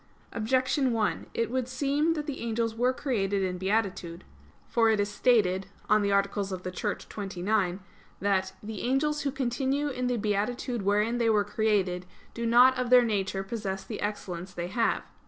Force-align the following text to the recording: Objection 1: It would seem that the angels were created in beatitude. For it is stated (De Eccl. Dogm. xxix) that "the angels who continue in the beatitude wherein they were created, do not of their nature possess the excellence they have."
Objection 0.33 0.93
1: 0.93 1.27
It 1.35 1.51
would 1.51 1.67
seem 1.67 2.13
that 2.15 2.25
the 2.25 2.39
angels 2.41 2.73
were 2.73 2.91
created 2.91 3.43
in 3.43 3.59
beatitude. 3.59 4.23
For 4.67 4.89
it 4.89 4.99
is 4.99 5.09
stated 5.09 5.67
(De 5.87 5.93
Eccl. 6.09 6.43
Dogm. 6.43 6.61
xxix) 6.63 7.79
that 8.19 8.53
"the 8.63 8.81
angels 8.81 9.21
who 9.21 9.29
continue 9.31 9.89
in 9.89 10.07
the 10.07 10.17
beatitude 10.17 10.81
wherein 10.81 11.19
they 11.19 11.29
were 11.29 11.43
created, 11.45 12.07
do 12.33 12.47
not 12.47 12.75
of 12.79 12.89
their 12.89 13.05
nature 13.05 13.43
possess 13.43 13.83
the 13.83 14.01
excellence 14.01 14.55
they 14.55 14.69
have." 14.69 15.03